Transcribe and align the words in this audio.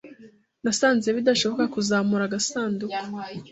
Nasanze 0.63 1.07
bidashoboka 1.17 1.63
kuzamura 1.73 2.23
agasanduku. 2.27 3.01